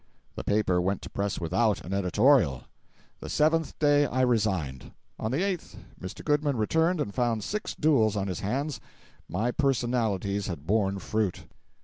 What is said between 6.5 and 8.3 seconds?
returned and found six duels on